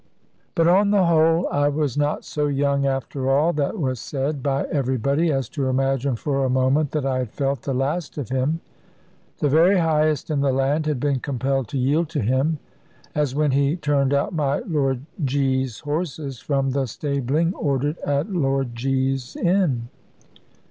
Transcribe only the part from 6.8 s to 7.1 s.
that